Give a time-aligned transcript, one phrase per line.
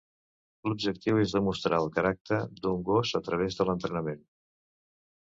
[0.71, 4.29] L'objectiu és demostrar el caràcter d'un gos a través de l'entrenament.